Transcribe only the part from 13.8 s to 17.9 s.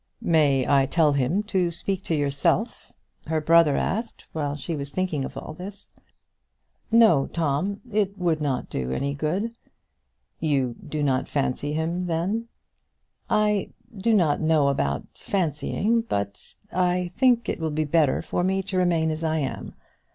do not know about fancying; but I think it will be